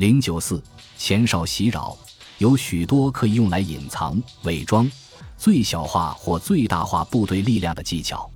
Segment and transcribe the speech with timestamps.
[0.00, 0.62] 零九四
[0.96, 1.94] 前哨袭扰
[2.38, 4.90] 有许多可以用来隐藏、伪装、
[5.36, 8.30] 最小化或最大化部队力量的技巧。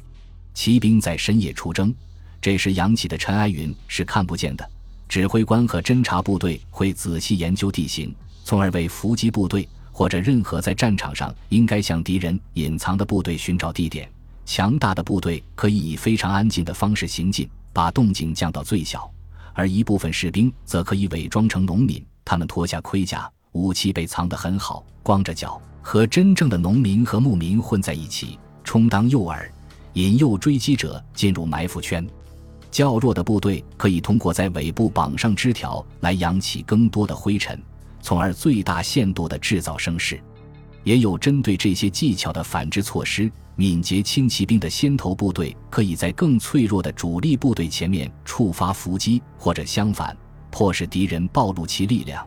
[0.52, 1.94] 骑兵在深夜出征，
[2.38, 4.70] 这时扬起的尘埃云是看不见的。
[5.08, 14.06] 指挥官和侦察部队会仔细研究地形，从而为伏击部队或者任何在战场上应该向敌人隐藏的部队寻找地点。
[14.44, 19.10] 强大的部队可以以非常安静的方式行进，把动静降到最小；
[19.54, 29.48] 而一部分士兵则可以伪装成农民，他们脱下盔甲，武器被藏得很好，光着脚，和真正的农民和牧民混在一起，充当诱饵，
[29.94, 32.06] 引诱追击者进入埋伏圈。
[32.70, 37.56] 较弱的部队可以通过在尾部绑上枝条来扬起更多的灰尘，
[38.02, 40.20] 从而最大限度地制造声势。
[40.84, 43.30] 也有针对这些技巧的反制措施。
[43.56, 50.16] 敏捷轻骑兵的先头部队可以在更脆弱的主力部队前面触发伏击，或者相反，
[50.50, 52.26] 迫使敌人暴露其力量。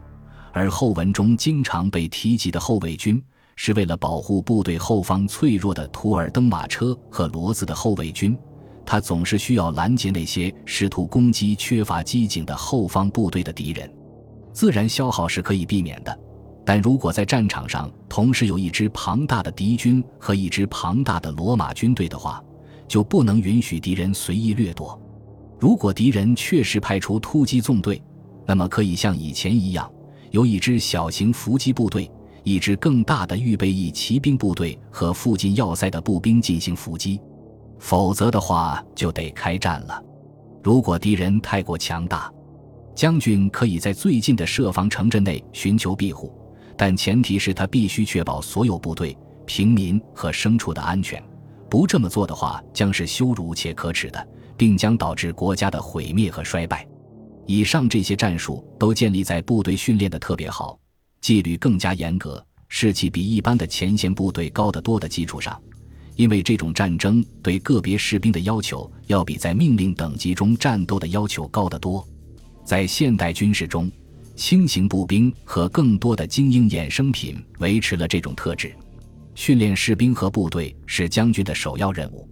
[0.53, 3.21] 而后文中经常被提及的后卫军，
[3.57, 8.37] 是为了保护部队后方脆弱的图尔登马车和骡子的后卫军。
[8.85, 13.93] 他总是需要拦截那些试图攻击缺乏机警的后方部队的敌人，
[14.53, 16.19] 自然消耗是可以避免的，
[16.67, 22.43] 但如果在战场上同时有一支庞大的敌军和一支庞大的罗马军队的话，
[22.89, 25.01] 就不能允许敌人随意掠夺。
[25.57, 28.03] 如果敌人确实派出突击纵队，
[28.45, 29.89] 那么可以像以前一样，
[30.31, 32.11] 由一支小型伏击部队、
[32.43, 37.17] 一支更大的预备役骑兵部队和附近要塞的步兵进行伏击。
[37.79, 40.03] 否则的话，就得开战了。
[40.61, 42.29] 如果敌人太过强大，
[42.93, 46.37] 将军可以在最近的设防城镇内寻求庇护，
[46.77, 51.21] 但前提是他必须确保所有部队、平民和牲畜的安全。
[51.69, 56.87] 不这么做的话，将是羞辱且可耻的，并将导致国家的毁灭和衰败。
[57.45, 60.79] 以上这些战术都建立在部队训练的特别好、
[61.19, 65.59] 纪律更加严格、士气比一般的前线部队高得多的基础上。
[66.15, 72.05] 因为这种战争对个别士兵的要求要比在命令等级中战斗的要求高得多，
[72.65, 73.91] 在现代军事中，
[74.37, 78.73] 轻型步兵和更多的精英衍生品维持了这种特质。
[79.33, 82.29] 训练士兵和部队是将军的首要任务，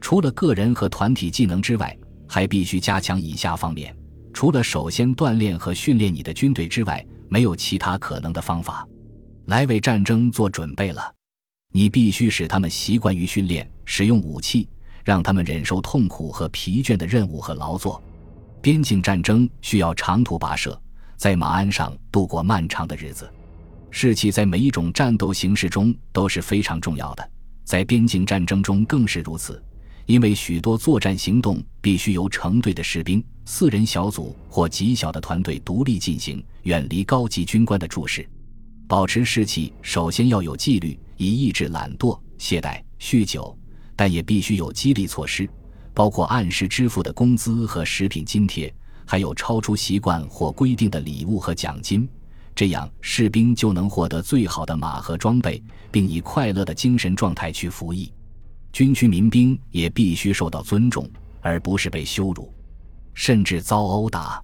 [0.00, 1.94] 除了个人和团体技能之外，
[2.28, 3.94] 还必须加强以下方面：
[4.32, 8.86] 除了首先锻炼和训练你的军队之外，没有其他可能的方法
[9.46, 11.12] 来为战争做准备了。
[11.72, 14.68] 你必须使他们习惯于训练使用武器，
[15.04, 18.00] 让他们忍受痛苦和疲倦的任务和劳作。
[18.62, 20.80] 边境战争需要长途跋涉，
[21.20, 23.30] 在马鞍上度过漫长的日子。
[23.90, 27.30] 士气在每一种战斗形式中都是非常重要的，
[27.62, 29.62] 在边境战争中更是如此，
[30.06, 38.26] 因为许多作战行动必须由成队的士兵、四人小组或极小的团队独立进行，远离高级军官的注视。
[38.88, 40.98] 保持士气，首先要有纪律。
[41.18, 43.54] 以抑制懒惰、懈怠、酗酒，
[43.94, 45.46] 但也必须有激励措施，
[45.92, 48.74] 包括按时支付的工资和食品津贴，
[49.10, 52.08] 还有超出习惯或规定的礼物和奖金。
[52.54, 55.60] 这样，士兵就能获得最好的马和装备，
[55.90, 58.12] 并以快乐的精神状态去服役。
[58.72, 61.10] 军区民兵也必须受到尊重，
[61.40, 62.54] 而不是被羞辱，
[63.12, 64.40] 甚至遭殴打。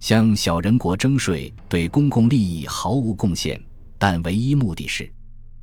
[0.00, 3.62] 向小人国征税对公共利益毫无贡献，
[3.98, 5.12] 但唯一目的是。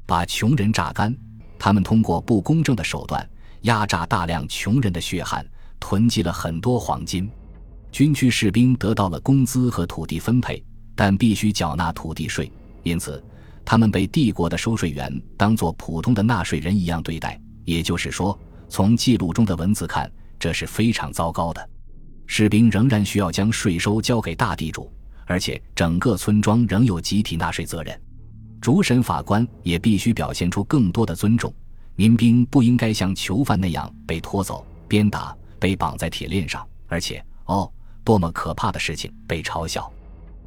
[0.05, 1.11] 把穷人榨干，
[1.57, 3.27] 他们通过不公正的手段
[3.61, 5.43] 压榨大量穷人的血汗，
[5.79, 7.27] 囤积了很多黄金。
[7.95, 10.61] 军区士兵得到了工资和土地分配，
[10.95, 12.51] 但必须缴纳土地税，
[12.83, 13.23] 因此
[13.63, 17.39] 他们被帝国的收税员当作普通的纳税人一样对待。
[17.63, 21.69] 也就是说，从记录中的文字看，这是非常糟糕的。
[22.25, 24.91] 士兵仍然需要将税收交给大地主，
[25.25, 27.97] 而且整个村庄仍有集体纳税责任。
[28.59, 31.53] 主审法官也必须表现出更多的尊重，
[31.95, 37.71] 民兵不应该像囚犯那样被拖走、鞭打、被绑在铁链上，而且，哦，
[38.05, 39.91] 多么可怕的事情，被嘲笑。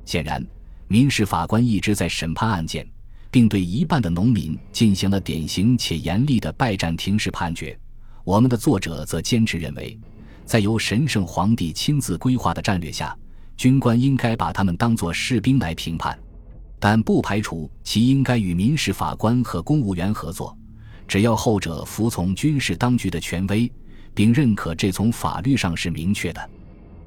[0.06, 0.42] 显然，
[0.86, 2.88] 民事法官一直在审判案件，
[3.30, 7.78] 并对一半的农民进行了典型且严厉的拜占庭式判决。
[8.24, 9.98] 我们的作者则坚持认为，
[10.46, 13.14] 在由神圣皇帝亲自规划的战略下，
[13.56, 16.16] 军官应该把他们当作士兵来评判。
[16.78, 20.56] 但不排除其应该与民事法官和公务员合作，
[21.08, 23.70] 只要后者服从军事当局的权威，
[24.14, 26.50] 并认可这从法律上是明确的。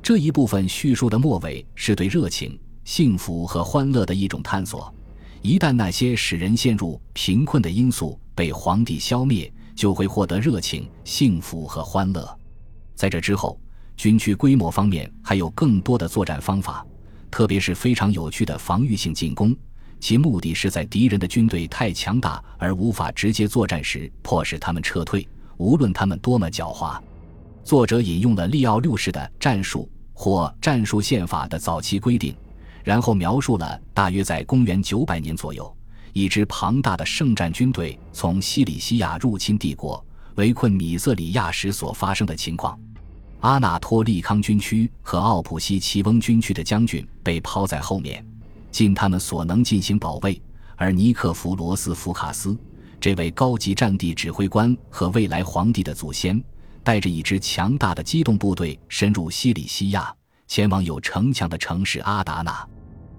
[0.04, 4.92] 这一部分叙述的末尾是对热情、幸福和欢乐的一种探索。
[5.44, 12.28] 一旦那些使人陷入贫困的因素被皇帝消灭，就会获得热情、幸福和欢乐。
[12.96, 13.60] 在这之后，
[13.96, 16.86] 军区规模方面还有更多的作战方法。
[17.30, 19.56] 特别是非常有趣的防御性进攻，
[20.00, 25.26] 其目的是在敌人的军队太强大而无法直接作战时，迫使他们撤退，
[25.58, 27.00] 无论他们多么狡猾。
[27.64, 32.36] 作者引用了利奥六世的战术或战术宪法的早期规定，
[32.84, 35.74] 然后描述了大约在公元九百年左右，
[36.14, 40.04] 一支庞大的圣战军队从西里西亚入侵帝国，
[40.36, 42.78] 围困米色里亚时所发生的情况。
[43.42, 48.26] 阿纳托利康军区和奥普西奇翁军区的将军被抛在后面，
[48.70, 50.40] 尽他们所能进行保卫。
[50.76, 52.58] 而尼克弗罗斯福卡斯
[53.00, 56.44] 这位高级战地指挥官和未来皇帝的祖先，
[56.84, 60.14] 带着一支强大的机动部队深入西里西亚，
[60.48, 62.68] 前往有城墙的城市阿达纳。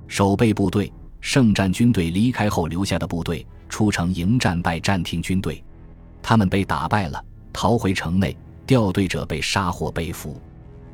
[0.07, 5.63] 守备部队、圣战军队离开后留下的部队出城迎战拜占庭军队，
[6.23, 8.37] 他们被打败了，逃回城内。
[8.65, 10.41] 掉队者被杀或被俘。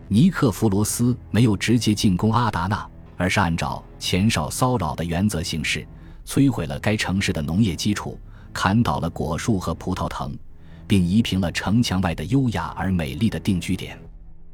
[0.08, 2.84] 尼克弗罗斯没有直接进攻阿达纳，
[3.16, 5.86] 而是按照前哨骚扰的原则行事，
[6.24, 8.18] 摧毁了该城市的农业基础，
[8.54, 10.34] 砍倒了果树和葡萄藤，
[10.88, 13.96] 并夷平了城墙外的优雅而美丽的定居点。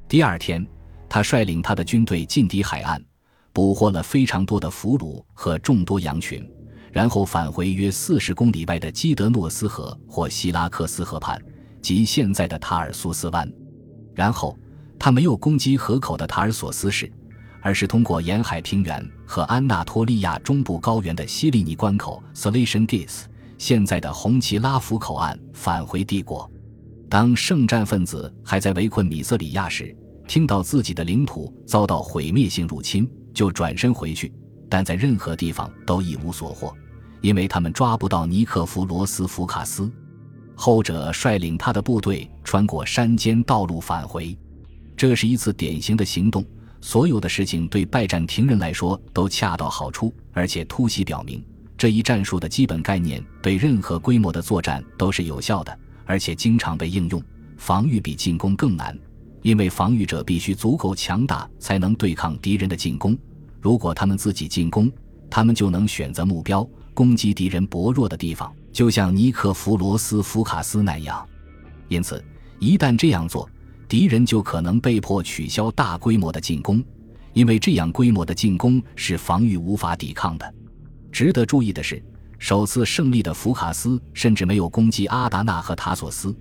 [0.07, 0.67] 第二天，
[1.09, 3.03] 他率领他的军队进抵海岸，
[3.53, 6.47] 捕获了非常多的俘虏和众多羊群，
[6.93, 11.41] 然后返回约四十公里外的基德诺斯河或希拉克斯河畔。
[11.81, 13.47] 及现在的塔尔苏斯湾，
[14.15, 14.59] 然后
[14.99, 17.13] 他没有攻击河口的塔尔索斯市，
[17.61, 23.25] 而是通过沿海平原和安纳托利亚中部高原的西利尼关口 （Salation Gates）
[23.65, 26.47] 现在的红旗拉夫口岸返回帝国。
[27.09, 29.97] 当圣战分子还在围困米色里亚时，
[30.29, 34.31] 听到自己的领土遭到毁灭性入侵，就转身回去，
[34.69, 36.77] 但在任何地方都一无所获，
[37.23, 39.91] 因为他们抓不到尼克弗罗斯福卡斯。
[40.55, 44.37] 后者率领他的部队穿过山间道路返回，
[44.95, 46.45] 这是一次典型的行动。
[46.83, 51.43] 所有的事情对拜占庭人来说都恰到好处，而且突袭表明
[51.77, 57.23] 这一战术的基本概念对任何规模的作战都是有效的，而且经常被应用。
[57.57, 58.99] 防御比进攻更难，
[59.43, 63.17] 因为防御者必须足够强大才能对抗敌人的进攻。
[63.61, 64.91] 如果他们自己进攻，
[65.31, 68.53] 他们就能选择目标攻击敌人薄弱的地方。
[68.73, 71.27] 就像尼克弗罗斯福卡斯那样，
[71.89, 72.23] 因此，
[72.59, 73.49] 一旦这样做，
[73.89, 76.85] 敌人就可能被迫取消大规模的进攻，
[77.33, 80.55] 因为这样规模的进攻是防御无法抵抗的。
[81.15, 82.03] 值得注意的是，
[82.41, 86.37] 首次胜利的福卡斯甚至没有攻击阿达纳和塔索斯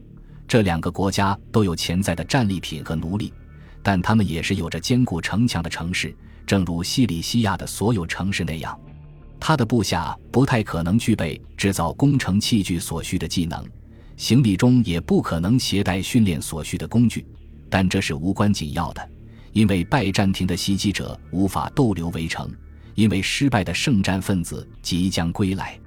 [0.48, 3.32] 这两个国家都有潜在的战利品和奴隶，
[3.84, 8.76] 但他们也是有着坚固城墙的城市，正如西里西亚的所有城市那样。
[9.40, 13.64] 他的部下不太可能具备制造工程器具所需的技能，
[14.18, 17.24] 行李中也不可能携带训练所需的工具，
[17.70, 19.08] 但这是无关紧要的，
[19.52, 22.52] 因为拜占庭的袭击者无法逗留围城，
[22.96, 25.80] 因为失败的圣战分子即将归来。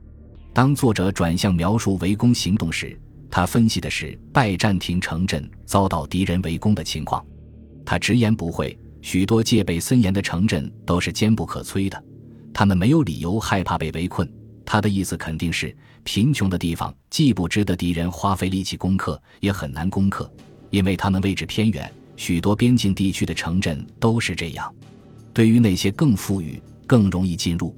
[0.52, 2.98] 当作者转向描述围攻行动时，
[3.30, 7.24] 他分析的是拜占庭城镇遭到敌人围攻的情况。
[7.84, 12.02] 他直言不讳，许多戒备森严的城镇都是坚不可摧的。
[12.54, 14.26] 他们没有理由害怕被围困。
[14.64, 20.28] 他的意思肯定是，贫穷的地方既不值得敌人花费力气攻克，也很难攻克，
[20.70, 21.88] 因为他们位置偏远。
[22.16, 24.74] 许多边境地区的城镇都是这样。
[25.34, 27.74] 对于那些更富裕、更容易进入，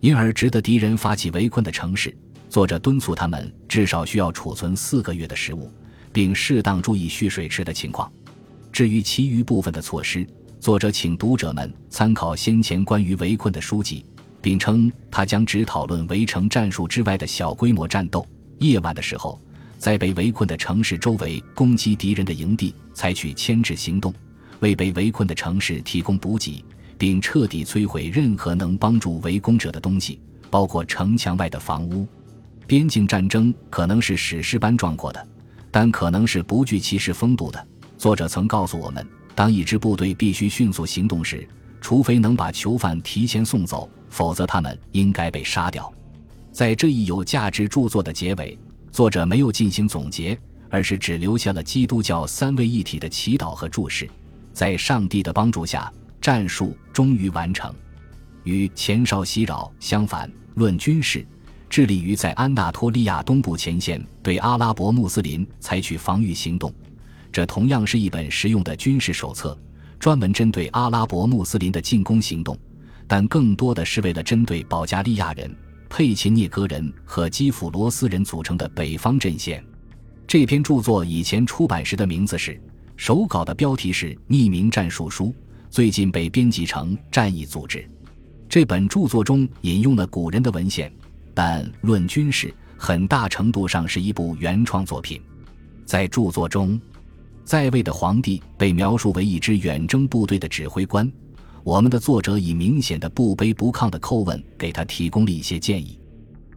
[0.00, 2.16] 因而值得敌人发起围困的城市，
[2.48, 5.70] 作者敦促他们至少需要储存四个月的食物，
[6.12, 8.10] 并适当注意蓄水池的情况。
[8.72, 10.26] 至于其余部分的措施，
[10.60, 14.04] 作者请读者们参考先前关于围困的书籍，
[14.40, 18.26] 并称他将只讨论围城战术之外的小规模战斗。
[18.58, 19.40] 夜晚的时候，
[19.78, 24.12] 在被围困的城市周围攻击敌人的营地，采取牵制行动，
[24.60, 26.64] 为被围困的城市提供补给，
[26.98, 32.06] 并彻底摧毁任何能帮助围攻者的东西，包括城墙外的房屋。
[32.66, 35.26] 边境战争可能是史诗般壮阔的，
[35.70, 37.66] 但可能是不具骑士风度的。
[37.96, 39.06] 作者曾告诉我们。
[39.34, 41.48] 当一支部队必须迅速行动时，
[41.80, 45.92] 除非能把囚犯提前送走，否则他们应该被杀掉。
[46.50, 48.58] 在这一有价值著作的结尾，
[48.90, 50.36] 作者没有进行总结，
[50.68, 54.10] 而是只留下了基督教三位一体的祈祷和注释。
[54.52, 55.88] 在上帝的帮助下，
[56.28, 57.74] 战术终于完成。
[58.44, 61.26] 与前哨袭扰相反，论军事，
[61.70, 66.70] 致力于在安纳托利亚东部前线对阿拉伯穆斯林采取防御行动。
[67.32, 69.58] 这同样是一本实用的军事手册，
[69.98, 72.54] 专门针对阿拉伯穆斯林的进攻行动，
[73.06, 75.50] 但更多的是为了针对保加利亚人、
[75.88, 79.64] 佩奇涅格人和基辅罗斯人组成的北方阵线。
[80.26, 82.60] 这篇著作以前出版时的名字是，
[82.98, 85.28] 手稿的标题是《匿名战术书》，
[85.70, 87.88] 最近被编辑成战役组织。
[88.48, 90.92] 这本著作中引用了古人的文献，
[91.34, 95.20] 但论军事，很大程度上是一部原创作品。
[95.84, 96.80] 在著作中，
[97.44, 101.10] 在位的皇帝被描述为一支远征部队的指挥官。
[101.64, 105.98] 我们的作者以明显的不卑不亢的叩问给他提供了一些建议。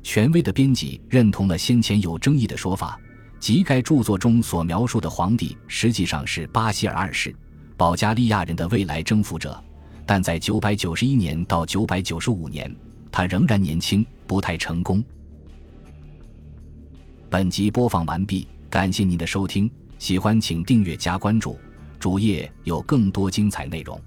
[0.03, 2.97] 权威的编辑认同了先前有争议的说法，
[3.39, 7.35] 即该著作中所描述的皇帝实际上是巴希尔二世，
[7.81, 9.59] 保加利亚人的未来征服者。
[10.05, 12.71] 但在九百九十一年到九百九十五年，
[13.11, 15.03] 他仍然年轻，不太成功。
[17.27, 21.57] 本集播放完毕，感谢您的收听，喜欢请订阅加关注，
[21.97, 23.99] 主页有更多精彩内容。